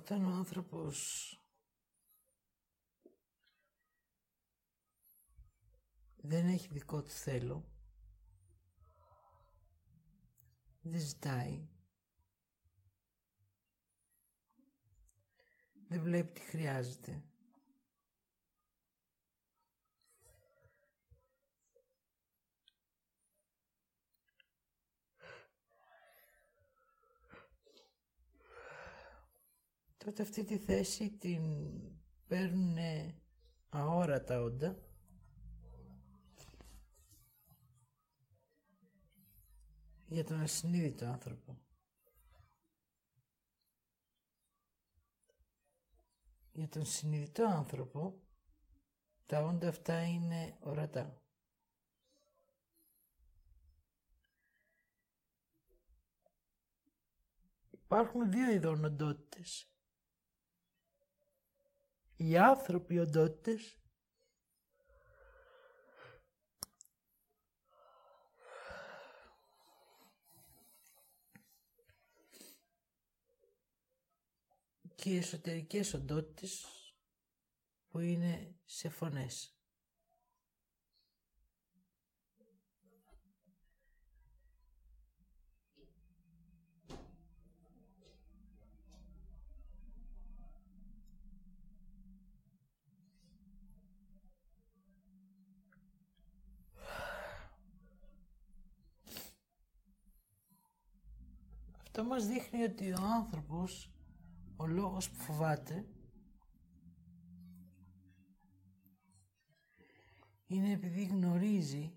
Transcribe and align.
Όταν 0.00 0.24
ο 0.24 0.30
άνθρωπος 0.30 1.34
δεν 6.16 6.46
έχει 6.46 6.68
δικό 6.68 7.02
του 7.02 7.10
θέλω, 7.10 7.64
δεν 10.80 11.00
ζητάει, 11.00 11.68
δεν 15.88 16.02
βλέπει 16.02 16.32
τι 16.32 16.40
χρειάζεται. 16.40 17.29
Τότε 30.04 30.22
αυτή 30.22 30.44
τη 30.44 30.58
θέση 30.58 31.10
την 31.10 31.42
παίρνουν 32.26 32.76
αόρατα 33.68 34.40
όντα 34.40 34.78
για 40.06 40.24
τον 40.24 40.40
ασυνείδητο 40.40 41.06
άνθρωπο. 41.06 41.58
Για 46.52 46.68
τον 46.68 46.84
συνειδητό 46.86 47.44
άνθρωπο 47.44 48.20
τα 49.26 49.42
όντα 49.42 49.68
αυτά 49.68 50.02
είναι 50.02 50.56
ορατά. 50.60 51.22
Υπάρχουν 57.70 58.30
δύο 58.30 58.50
ειδών 58.50 58.84
οντότητες 58.84 59.69
οι 62.22 62.36
άνθρωποι 62.36 62.98
οντότητες 62.98 63.78
και 74.94 75.10
οι 75.10 75.16
εσωτερικές 75.16 75.94
οντότητες 75.94 76.66
που 77.88 77.98
είναι 77.98 78.54
σε 78.64 78.88
φωνές. 78.88 79.59
Αυτό 102.00 102.12
μας 102.12 102.26
δείχνει 102.26 102.62
ότι 102.62 102.92
ο 102.92 103.02
άνθρωπος, 103.02 103.92
ο 104.56 104.66
λόγος 104.66 105.10
που 105.10 105.18
φοβάται, 105.18 105.86
είναι 110.46 110.72
επειδή 110.72 111.04
γνωρίζει 111.04 111.92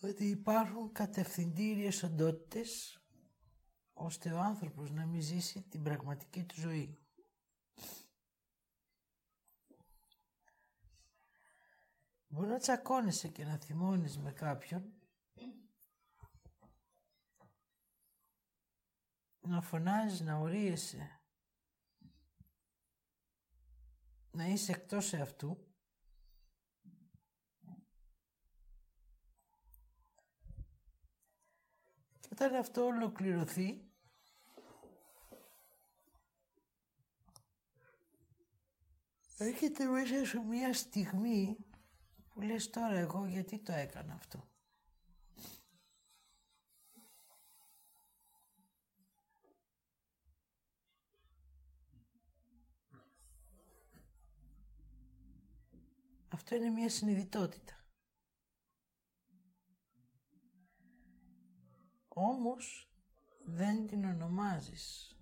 ότι 0.00 0.24
υπάρχουν 0.24 0.92
κατευθυντήριες 0.92 2.02
οντότητες 2.02 3.03
ώστε 3.94 4.32
ο 4.32 4.38
άνθρωπος 4.38 4.90
να 4.90 5.06
μην 5.06 5.22
ζήσει 5.22 5.62
την 5.62 5.82
πραγματική 5.82 6.44
του 6.44 6.54
ζωή. 6.60 6.98
Μπορεί 12.28 12.48
να 12.48 12.58
τσακώνεσαι 12.58 13.28
και 13.28 13.44
να 13.44 13.56
θυμώνεις 13.56 14.18
με 14.18 14.32
κάποιον, 14.32 14.92
να 19.40 19.60
φωνάζεις, 19.60 20.20
να 20.20 20.38
ορίεσαι, 20.38 21.20
να 24.30 24.46
είσαι 24.46 24.72
εκτός 24.72 25.12
εαυτού, 25.12 25.63
όταν 32.34 32.54
αυτό 32.54 32.84
ολοκληρωθεί, 32.84 33.84
έρχεται 39.38 39.84
μέσα 39.84 40.24
σου 40.24 40.42
μια 40.42 40.72
στιγμή 40.74 41.56
που 42.28 42.40
λες 42.40 42.70
τώρα 42.70 42.94
εγώ 42.94 43.26
γιατί 43.26 43.58
το 43.58 43.72
έκανα 43.72 44.14
αυτό. 44.14 44.48
Αυτό 56.28 56.54
είναι 56.54 56.70
μια 56.70 56.88
συνειδητότητα. 56.88 57.83
Όμως 62.26 62.90
δεν 63.44 63.86
την 63.86 64.04
ονομάζεις 64.04 65.16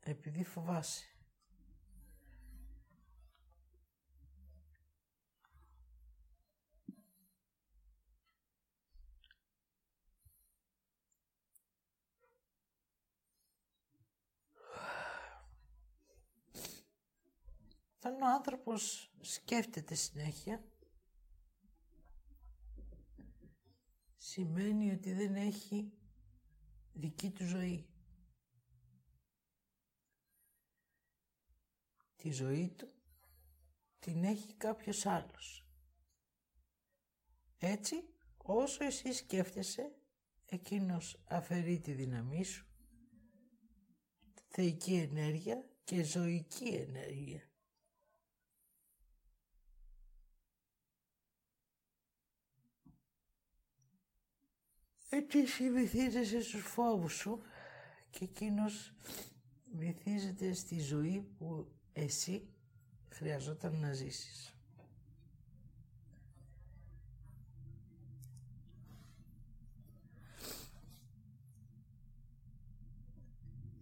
επειδή 0.00 0.44
φοβάσαι. 0.44 1.04
Όταν 17.96 18.22
ο 18.22 18.26
άνθρωπος 18.26 19.12
σκέφτεται 19.20 19.94
συνέχεια, 19.94 20.64
σημαίνει 24.16 24.92
ότι 24.92 25.12
δεν 25.12 25.34
έχει 25.34 25.92
δική 26.94 27.30
του 27.30 27.44
ζωή. 27.44 27.86
Τη 32.16 32.30
ζωή 32.30 32.68
του 32.68 32.92
την 33.98 34.24
έχει 34.24 34.54
κάποιος 34.54 35.06
άλλος. 35.06 35.66
Έτσι, 37.58 38.08
όσο 38.36 38.84
εσύ 38.84 39.12
σκέφτεσαι, 39.12 39.94
εκείνος 40.46 41.22
αφαιρεί 41.24 41.80
τη 41.80 41.92
δύναμή 41.92 42.44
σου, 42.44 42.66
θεϊκή 44.48 44.94
ενέργεια 44.94 45.68
και 45.84 46.02
ζωική 46.02 46.68
ενέργεια. 46.68 47.53
Έτσι 55.16 55.38
εσύ 55.38 55.70
βυθίζεσαι 55.70 56.40
στους 56.40 56.62
φόβους 56.62 57.14
σου 57.14 57.40
και 58.10 58.24
εκείνος 58.24 58.92
βυθίζεται 59.72 60.52
στη 60.52 60.80
ζωή 60.80 61.26
που 61.38 61.66
εσύ 61.92 62.48
χρειαζόταν 63.08 63.78
να 63.80 63.92
ζήσεις. 63.92 64.56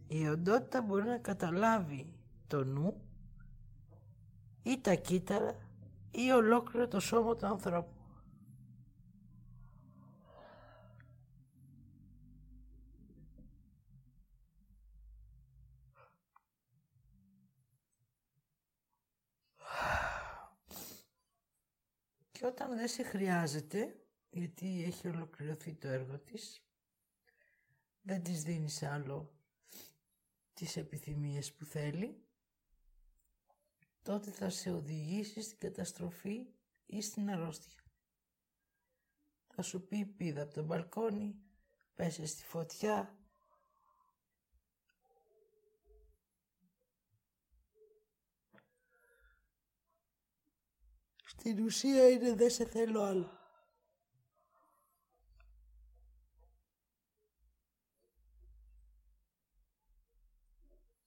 Η 0.08 0.28
οντότητα 0.28 0.82
μπορεί 0.82 1.04
να 1.04 1.18
καταλάβει 1.18 2.12
το 2.46 2.64
νου 2.64 3.00
ή 4.62 4.80
τα 4.80 4.94
κύτταρα 4.94 5.56
ή 6.10 6.30
ολόκληρο 6.30 6.88
το 6.88 7.00
σώμα 7.00 7.36
του 7.36 7.46
ανθρώπου. 7.46 7.91
Και 22.42 22.48
όταν 22.48 22.76
δεν 22.76 22.88
σε 22.88 23.02
χρειάζεται, 23.02 24.06
γιατί 24.30 24.82
έχει 24.82 25.08
ολοκληρωθεί 25.08 25.74
το 25.74 25.88
έργο 25.88 26.18
της, 26.18 26.62
δεν 28.02 28.22
της 28.22 28.42
δίνεις 28.42 28.82
άλλο 28.82 29.34
τις 30.52 30.76
επιθυμίες 30.76 31.52
που 31.52 31.64
θέλει, 31.64 32.24
τότε 34.02 34.30
θα 34.30 34.50
σε 34.50 34.70
οδηγήσει 34.70 35.42
στην 35.42 35.58
καταστροφή 35.58 36.46
ή 36.86 37.00
στην 37.00 37.30
αρρώστια. 37.30 37.82
Θα 39.46 39.62
σου 39.62 39.86
πει 39.86 40.04
πήδα 40.04 40.42
από 40.42 40.54
το 40.54 40.62
μπαλκόνι, 40.62 41.42
πέσε 41.94 42.26
στη 42.26 42.44
φωτιά. 42.44 43.18
Στην 51.38 51.64
ουσία 51.64 52.08
είναι 52.08 52.34
δεν 52.34 52.50
σε 52.50 52.64
θέλω 52.64 53.02
άλλο. 53.02 53.38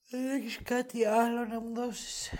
Δεν 0.10 0.30
έχεις 0.30 0.60
κάτι 0.64 1.06
άλλο 1.06 1.46
να 1.46 1.60
μου 1.60 1.74
δώσεις; 1.74 2.34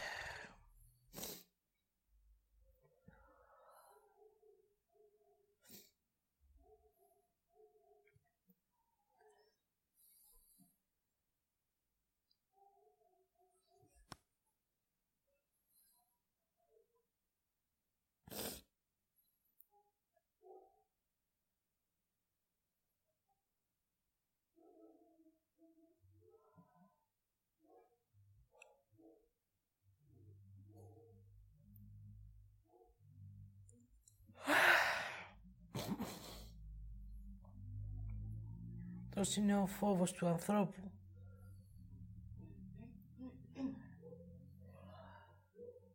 Αυτός 39.18 39.36
είναι 39.36 39.58
ο 39.58 39.66
φόβος 39.66 40.12
του 40.12 40.28
ανθρώπου. 40.28 40.92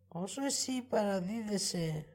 Όσο 0.08 0.44
εσύ 0.44 0.82
παραδίδεσαι 0.82 2.06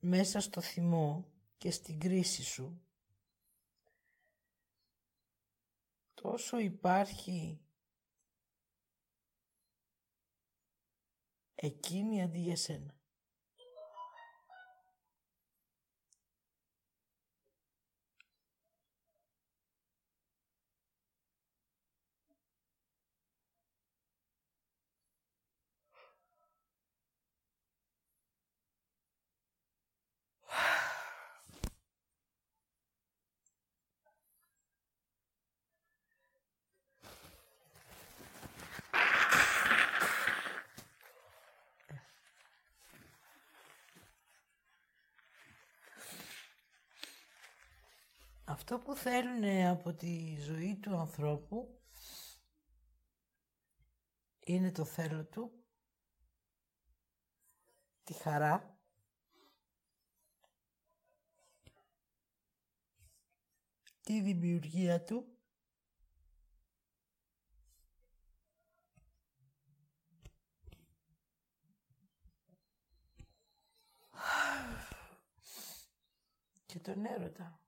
μέσα 0.00 0.40
στο 0.40 0.60
θυμό 0.60 1.32
και 1.58 1.70
στην 1.70 2.00
κρίση 2.00 2.42
σου, 2.42 2.82
τόσο 6.14 6.58
υπάρχει 6.58 7.60
εκείνη 11.54 12.22
αντί 12.22 12.38
για 12.38 12.56
σένα. 12.56 13.01
Αυτό 48.52 48.78
που 48.78 48.94
θέλουν 48.94 49.66
από 49.66 49.94
τη 49.94 50.36
ζωή 50.40 50.76
του 50.76 50.96
ανθρώπου 50.96 51.80
είναι 54.40 54.72
το 54.72 54.84
θέλω 54.84 55.24
του, 55.24 55.64
τη 58.02 58.12
χαρά, 58.12 58.78
τη 64.00 64.20
δημιουργία 64.20 65.02
του 65.04 65.38
και 76.66 76.78
τον 76.78 77.04
έρωτα. 77.04 77.61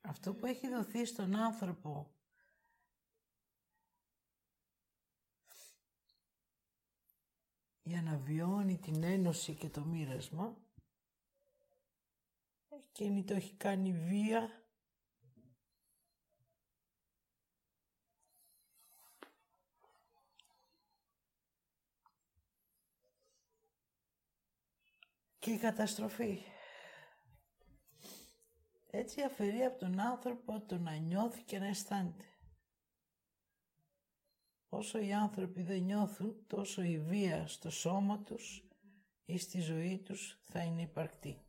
Αυτό 0.00 0.34
που 0.34 0.46
έχει 0.46 0.68
δοθεί 0.68 1.04
στον 1.04 1.36
άνθρωπο 1.36 2.14
για 7.82 8.02
να 8.02 8.16
βιώνει 8.16 8.78
την 8.78 9.02
ένωση 9.02 9.54
και 9.54 9.68
το 9.68 9.84
μοίρασμα 9.84 10.56
εκείνη 12.92 13.24
το 13.24 13.34
έχει 13.34 13.54
κάνει 13.54 13.92
βία 13.92 14.62
και 25.38 25.50
η 25.50 25.58
καταστροφή. 25.58 26.51
Έτσι 28.94 29.22
αφαιρεί 29.22 29.64
από 29.64 29.78
τον 29.78 30.00
άνθρωπο 30.00 30.60
το 30.60 30.78
να 30.78 30.96
νιώθει 30.96 31.42
και 31.42 31.58
να 31.58 31.66
αισθάνεται. 31.66 32.24
Όσο 34.68 34.98
οι 34.98 35.12
άνθρωποι 35.12 35.62
δεν 35.62 35.82
νιώθουν, 35.82 36.46
τόσο 36.46 36.82
η 36.82 36.98
βία 36.98 37.46
στο 37.46 37.70
σώμα 37.70 38.18
τους 38.18 38.64
ή 39.24 39.38
στη 39.38 39.60
ζωή 39.60 39.98
τους 39.98 40.38
θα 40.44 40.62
είναι 40.62 40.82
υπαρκτή. 40.82 41.42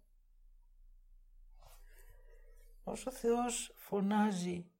Όσο 2.84 3.10
ο 3.10 3.14
Θεός 3.14 3.72
φωνάζει 3.76 4.72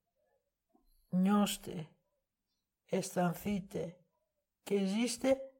νιώστε, 1.10 1.88
αισθανθείτε 2.90 3.98
και 4.64 4.86
ζήστε, 4.86 5.53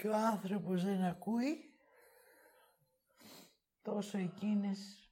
και 0.00 0.08
ο 0.08 0.16
άνθρωπος 0.16 0.84
δεν 0.84 1.04
ακούει, 1.04 1.74
τόσο 3.82 4.18
εκείνες 4.18 5.10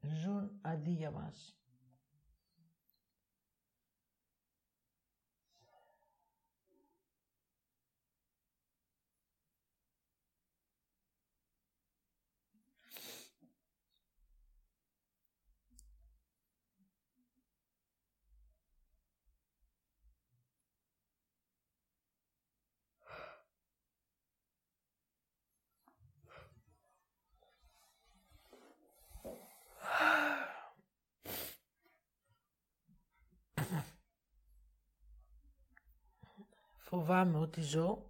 ζουν 0.00 0.58
αντί 0.62 0.90
για 0.90 1.10
μας. 1.10 1.59
Φοβάμαι 36.90 37.38
ότι 37.38 37.60
ζω. 37.60 38.09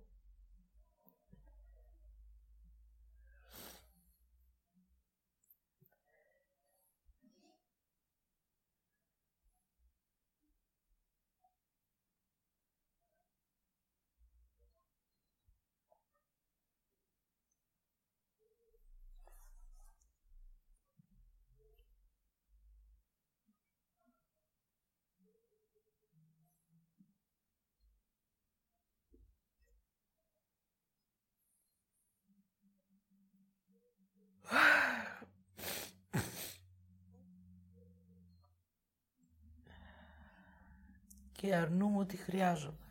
Και 41.40 41.54
αρνούμε 41.54 41.98
ότι 41.98 42.16
χρειάζομαι. 42.16 42.88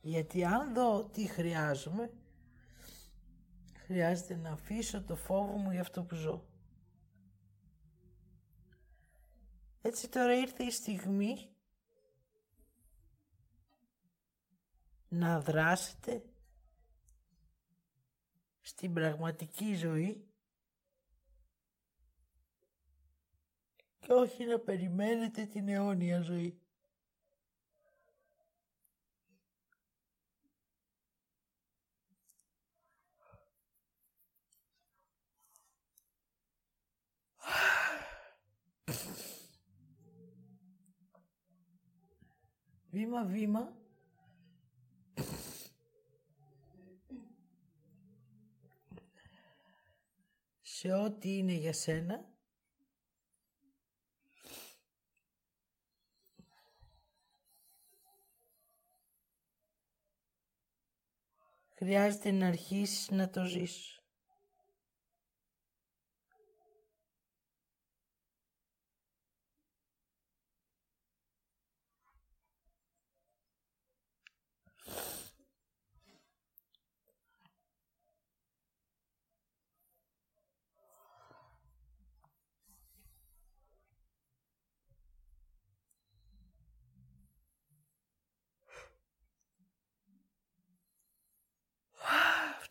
Γιατί 0.00 0.44
αν 0.44 0.74
δω 0.74 1.04
τι 1.04 1.26
χρειάζομαι, 1.26 2.10
χρειάζεται 3.74 4.36
να 4.36 4.50
αφήσω 4.50 5.02
το 5.02 5.16
φόβο 5.16 5.56
μου 5.56 5.70
για 5.70 5.80
αυτό 5.80 6.02
που 6.02 6.14
ζω. 6.14 6.44
Έτσι 9.82 10.08
τώρα 10.08 10.34
ήρθε 10.34 10.64
η 10.64 10.70
στιγμή 10.70 11.48
να 15.08 15.40
δράσετε 15.40 16.24
στην 18.60 18.92
πραγματική 18.92 19.74
ζωή 19.74 20.26
και 23.98 24.12
όχι 24.12 24.44
να 24.44 24.58
περιμένετε 24.58 25.46
την 25.46 25.68
αιώνια 25.68 26.20
ζωή. 26.20 26.61
Βήμα 42.92 43.24
βήμα 43.24 43.76
σε 50.60 50.92
ό,τι 50.92 51.36
είναι 51.36 51.52
για 51.52 51.72
σένα 51.72 52.24
χρειάζεται 61.74 62.30
να 62.30 62.46
αρχίσεις 62.46 63.10
να 63.10 63.30
το 63.30 63.44
ζεις. 63.44 64.01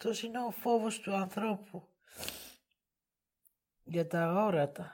Αυτός 0.04 0.22
είναι 0.24 0.44
ο 0.44 0.52
φόβος 0.52 1.00
του 1.00 1.14
ανθρώπου 1.14 1.88
για 3.84 4.08
τα 4.08 4.34
όρατα. 4.34 4.92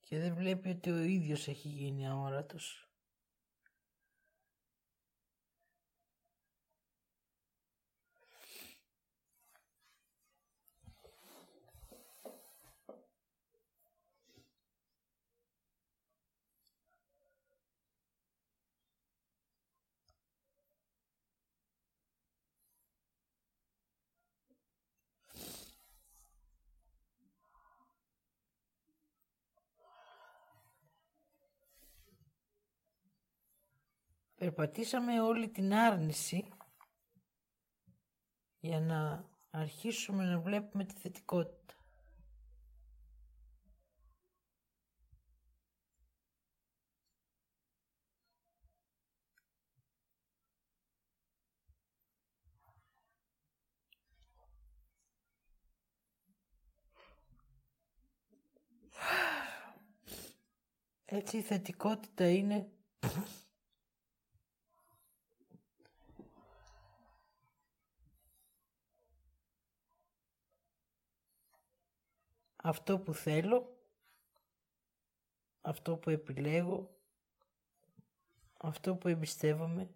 Και 0.00 0.18
δεν 0.18 0.34
βλέπει 0.34 0.68
ότι 0.68 0.90
ο 0.90 0.98
ίδιος 0.98 1.48
έχει 1.48 1.68
γίνει 1.68 2.08
αόρατος. 2.08 2.91
Περπατήσαμε 34.42 35.20
όλη 35.20 35.48
την 35.48 35.74
άρνηση 35.74 36.44
για 38.60 38.80
να 38.80 39.28
αρχίσουμε 39.50 40.24
να 40.24 40.40
βλέπουμε 40.40 40.84
τη 40.84 40.94
θετικότητα. 40.94 41.74
Έτσι 61.04 61.36
η 61.36 61.42
θετικότητα 61.42 62.30
είναι 62.30 62.70
αυτό 72.62 72.98
που 72.98 73.14
θέλω, 73.14 73.76
αυτό 75.60 75.96
που 75.96 76.10
επιλέγω, 76.10 77.00
αυτό 78.56 78.96
που 78.96 79.08
εμπιστεύομαι 79.08 79.90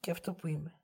και 0.00 0.10
αυτό 0.10 0.34
που 0.34 0.46
είμαι. 0.46 0.83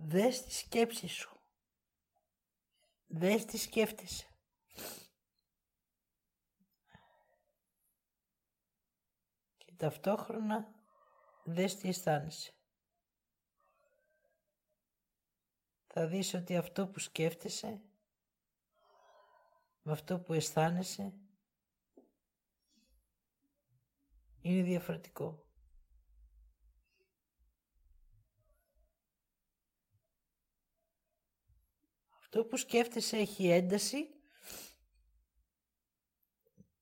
Δες 0.00 0.42
τη 0.42 0.52
σκέψη 0.52 1.06
σου. 1.06 1.40
Δες 3.06 3.44
τι 3.44 3.56
σκέφτεσαι. 3.56 4.26
Και 9.56 9.72
ταυτόχρονα 9.76 10.74
δες 11.44 11.76
τι 11.76 11.88
αισθάνεσαι. 11.88 12.52
Θα 15.86 16.06
δεις 16.06 16.34
ότι 16.34 16.56
αυτό 16.56 16.88
που 16.88 16.98
σκέφτεσαι 16.98 17.82
με 19.82 19.92
αυτό 19.92 20.20
που 20.20 20.32
αισθάνεσαι 20.32 21.12
είναι 24.40 24.62
διαφορετικό. 24.62 25.47
Αυτό 32.30 32.44
που 32.44 32.56
σκέφτεσαι 32.56 33.16
έχει 33.16 33.48
ένταση 33.48 34.08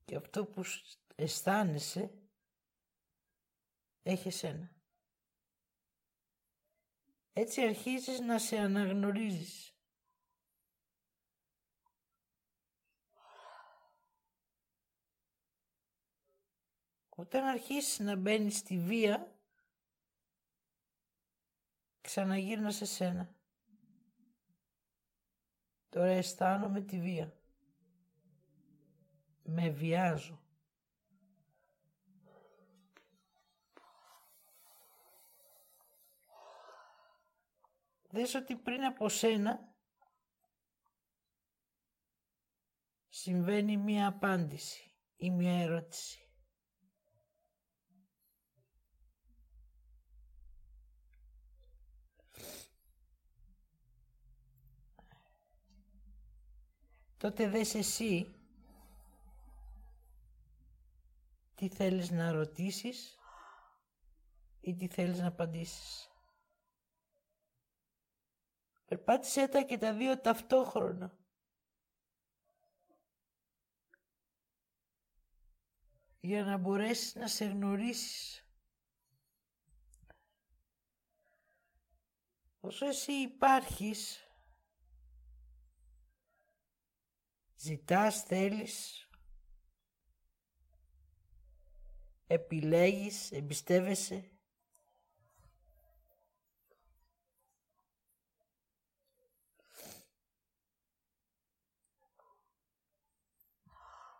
και 0.04 0.16
αυτό 0.16 0.46
που 0.46 0.62
αισθάνεσαι 1.14 2.10
έχει 4.02 4.28
εσένα. 4.28 4.76
Έτσι 7.32 7.62
αρχίζεις 7.62 8.20
να 8.20 8.38
σε 8.38 8.56
αναγνωρίζεις. 8.56 9.74
Όταν 17.08 17.44
αρχίσεις 17.44 17.98
να 17.98 18.16
μπαίνεις 18.16 18.56
στη 18.56 18.78
βία, 18.78 19.40
ξαναγύρνα 22.00 22.70
σε 22.70 22.84
σένα. 22.84 23.35
Τώρα 25.96 26.10
αισθάνομαι 26.10 26.80
τη 26.80 27.00
βία. 27.00 27.36
Με 29.42 29.68
βιάζω. 29.68 30.40
Δες 38.10 38.34
ότι 38.34 38.56
πριν 38.56 38.84
από 38.84 39.08
σένα 39.08 39.74
συμβαίνει 43.08 43.76
μία 43.76 44.06
απάντηση 44.06 44.94
ή 45.16 45.30
μία 45.30 45.60
ερώτηση. 45.60 46.25
Τότε 57.16 57.48
δες 57.48 57.74
εσύ 57.74 58.34
τι 61.54 61.68
θέλεις 61.68 62.10
να 62.10 62.32
ρωτήσεις 62.32 63.18
ή 64.60 64.74
τι 64.74 64.88
θέλεις 64.88 65.18
να 65.18 65.26
απαντήσεις. 65.26 66.10
Περπάτησέ 68.86 69.48
τα 69.48 69.62
και 69.62 69.78
τα 69.78 69.94
δύο 69.94 70.20
ταυτόχρονα. 70.20 71.18
για 76.26 76.44
να 76.44 76.56
μπορέσεις 76.56 77.14
να 77.14 77.28
σε 77.28 77.44
γνωρίσεις. 77.44 78.44
Όσο 82.60 82.86
εσύ 82.86 83.12
υπάρχεις, 83.12 84.25
ζητάς, 87.56 88.22
θέλεις, 88.22 89.08
επιλέγεις, 92.26 93.32
εμπιστεύεσαι, 93.32 94.30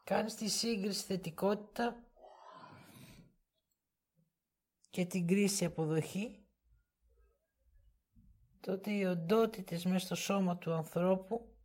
κάνεις 0.05 0.35
τη 0.35 0.49
σύγκριση 0.49 1.05
θετικότητα 1.05 2.05
και 4.91 5.05
την 5.05 5.27
κρίση 5.27 5.65
αποδοχή, 5.65 6.47
τότε 8.61 8.91
οι 8.91 9.05
οντότητες 9.05 9.85
μέσα 9.85 10.07
στο 10.07 10.15
σώμα 10.15 10.59
του 10.59 10.73
ανθρώπου 10.73 11.56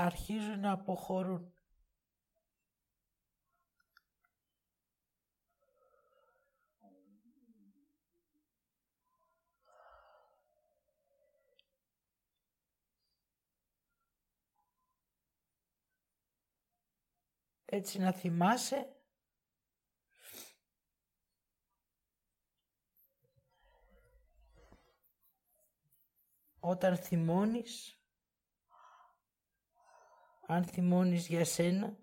αρχίζουν 0.00 0.60
να 0.60 0.72
αποχωρούν. 0.72 1.52
έτσι 17.70 17.98
να 17.98 18.12
θυμάσαι 18.12 18.96
όταν 26.60 26.96
θυμώνεις 26.96 27.97
αν 30.50 30.64
θυμώνεις 30.64 31.26
για 31.26 31.44
σένα 31.44 31.96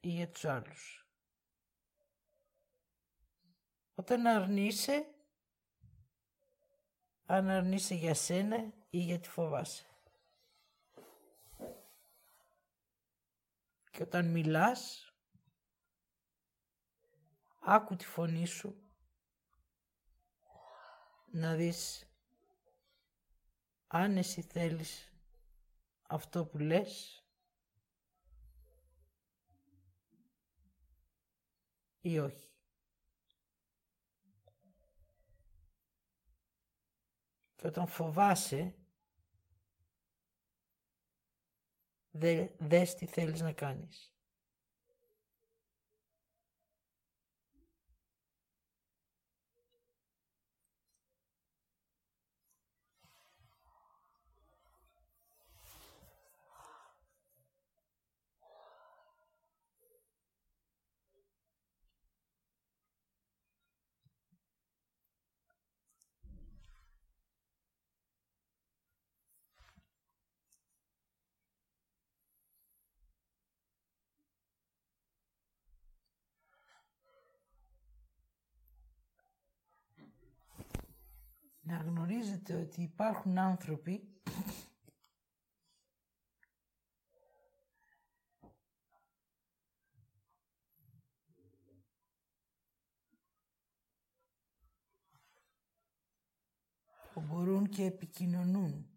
ή 0.00 0.08
για 0.08 0.28
τους 0.28 0.44
άλλους. 0.44 1.08
Όταν 3.94 4.26
αρνείσαι, 4.26 5.14
αν 7.26 7.48
αρνείσαι 7.48 7.94
για 7.94 8.14
σένα 8.14 8.72
ή 8.90 8.98
γιατί 8.98 9.28
φοβάσαι. 9.28 9.86
Και 13.90 14.02
όταν 14.02 14.30
μιλάς, 14.30 15.12
άκου 17.60 17.96
τη 17.96 18.04
φωνή 18.04 18.46
σου 18.46 18.88
να 21.26 21.54
δεις 21.54 22.08
αν 23.86 24.16
εσύ 24.16 24.42
θέλεις 24.42 25.13
αυτό 26.08 26.46
που 26.46 26.58
λες 26.58 27.24
ή 32.00 32.18
όχι. 32.18 32.52
Και 37.56 37.66
όταν 37.66 37.86
φοβάσαι 37.86 38.74
Δε, 42.16 42.48
δες 42.58 42.94
τι 42.94 43.06
θέλεις 43.06 43.40
να 43.40 43.52
κάνεις. 43.52 44.13
Να 81.74 81.82
γνωρίζετε 81.82 82.54
ότι 82.54 82.82
υπάρχουν 82.82 83.38
άνθρωποι 83.38 84.08
που 97.12 97.20
μπορούν 97.20 97.68
και 97.68 97.84
επικοινωνούν. 97.84 98.88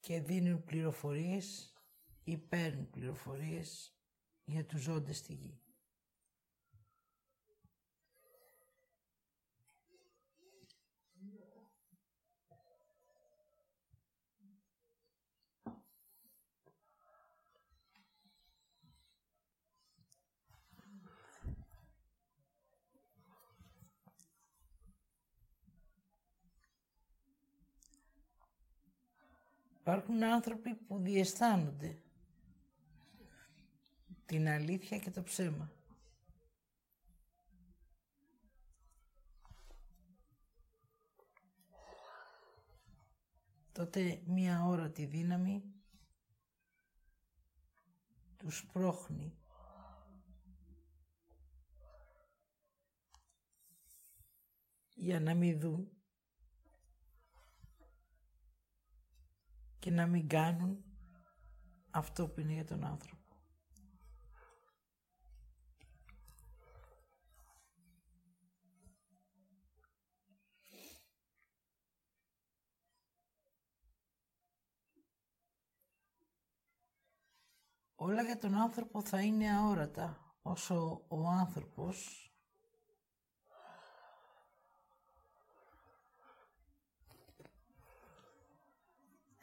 και 0.00 0.20
δίνουν 0.20 0.64
πληροφορίες 0.64 1.72
ή 2.24 2.36
παίρνουν 2.36 2.90
πληροφορίες 2.90 3.96
για 4.44 4.66
τους 4.66 4.80
ζώντες 4.80 5.16
στη 5.16 5.32
γη. 5.34 5.65
Υπάρχουν 29.86 30.22
άνθρωποι 30.22 30.74
που 30.74 30.98
διαισθάνονται 30.98 32.02
την 34.26 34.48
αλήθεια 34.48 34.98
και 34.98 35.10
το 35.10 35.22
ψέμα. 35.22 35.72
Τότε 43.72 44.22
μία 44.26 44.64
ώρα 44.64 44.90
τη 44.90 45.04
δύναμη 45.04 45.62
τους 48.36 48.66
πρόχνει 48.72 49.36
για 54.94 55.20
να 55.20 55.34
μην 55.34 55.60
δουν 55.60 55.95
και 59.86 59.92
να 59.92 60.06
μην 60.06 60.28
κάνουν 60.28 60.84
αυτό 61.90 62.28
που 62.28 62.40
είναι 62.40 62.52
για 62.52 62.64
τον 62.64 62.84
άνθρωπο. 62.84 63.22
Όλα 77.94 78.22
για 78.22 78.38
τον 78.38 78.54
άνθρωπο 78.54 79.02
θα 79.02 79.22
είναι 79.22 79.50
αόρατα 79.50 80.36
όσο 80.42 81.04
ο 81.08 81.28
άνθρωπος 81.28 82.25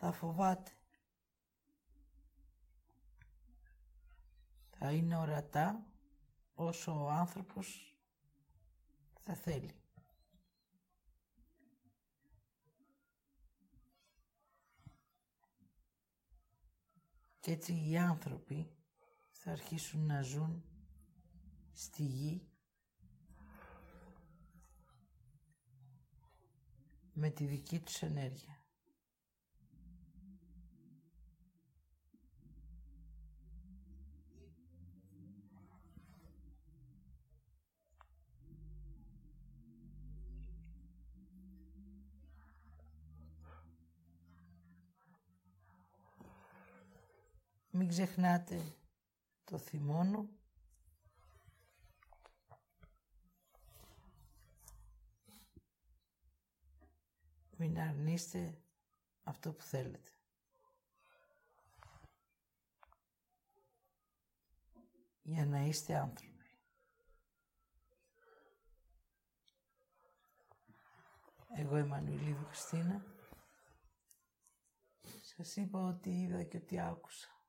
θα 0.04 0.12
φοβάται. 0.12 0.72
Θα 4.70 4.92
είναι 4.92 5.18
ορατά 5.18 5.86
όσο 6.54 7.04
ο 7.04 7.10
άνθρωπος 7.10 7.96
θα 9.20 9.36
θέλει. 9.36 9.76
Και 17.40 17.52
έτσι 17.52 17.90
οι 17.90 17.98
άνθρωποι 17.98 18.76
θα 19.32 19.52
αρχίσουν 19.52 20.06
να 20.06 20.22
ζουν 20.22 20.64
στη 21.72 22.04
γη 22.04 22.48
με 27.14 27.30
τη 27.30 27.46
δική 27.46 27.80
τους 27.80 28.02
ενέργεια. 28.02 28.53
Μην 47.76 47.88
ξεχνάτε 47.88 48.76
το 49.44 49.58
θυμόνο 49.58 50.30
Μην 57.58 57.80
αρνείστε 57.80 58.62
αυτό 59.24 59.54
που 59.54 59.64
θέλετε. 59.64 60.10
Για 65.22 65.46
να 65.46 65.60
είστε 65.60 65.96
άνθρωποι. 65.96 66.58
Εγώ 71.56 71.78
είμαι 71.78 71.96
Ανουηλίδου 71.96 72.46
Χριστίνα. 72.46 73.06
Σας 75.22 75.56
είπα 75.56 75.80
ότι 75.80 76.22
είδα 76.22 76.44
και 76.44 76.58
ότι 76.58 76.80
άκουσα. 76.80 77.43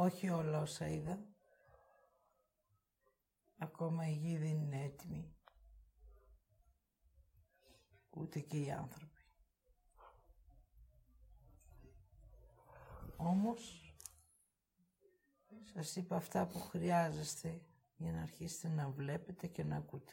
Όχι 0.00 0.28
όλα 0.28 0.60
όσα 0.60 0.88
είδα. 0.88 1.18
Ακόμα 3.58 4.08
η 4.08 4.12
γη 4.12 4.38
δεν 4.38 4.60
είναι 4.60 4.82
έτοιμη. 4.82 5.34
Ούτε 8.10 8.40
και 8.40 8.58
οι 8.58 8.70
άνθρωποι. 8.70 9.20
Όμως, 13.16 13.94
σας 15.62 15.96
είπα 15.96 16.16
αυτά 16.16 16.46
που 16.46 16.58
χρειάζεστε 16.58 17.62
για 17.96 18.12
να 18.12 18.22
αρχίσετε 18.22 18.68
να 18.68 18.90
βλέπετε 18.90 19.46
και 19.46 19.64
να 19.64 19.76
ακούτε. 19.76 20.12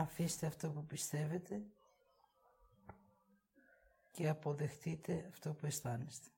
Αφήστε 0.00 0.46
αυτό 0.46 0.70
που 0.70 0.84
πιστεύετε 0.84 1.62
και 4.10 4.28
αποδεχτείτε 4.28 5.26
αυτό 5.30 5.52
που 5.52 5.66
αισθάνεστε. 5.66 6.28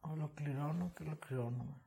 Ολοκληρώνω 0.00 0.90
και 0.96 1.02
ολοκληρώνομαι. 1.02 1.80